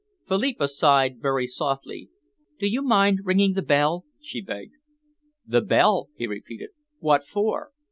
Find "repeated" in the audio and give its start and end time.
6.25-6.69